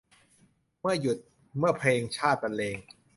[0.79, 1.17] เมื่อหยุด
[1.57, 2.77] เมื่อเพลงชาติบรรเลง